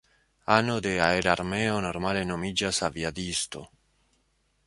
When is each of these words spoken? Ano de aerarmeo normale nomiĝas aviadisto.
Ano 0.59 0.75
de 0.85 0.93
aerarmeo 1.07 1.75
normale 1.87 2.23
nomiĝas 2.31 2.81
aviadisto. 2.89 3.65